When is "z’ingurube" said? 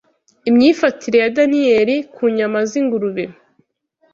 2.69-3.23